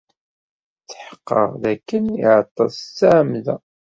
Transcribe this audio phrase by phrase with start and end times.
[0.89, 3.55] Tḥeqqeɣ dakken iɛeṭṭel s ttɛemda.